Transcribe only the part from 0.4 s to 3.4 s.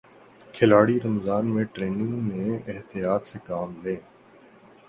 کھلاڑی رمضان میں ٹریننگ میں احتیاط سے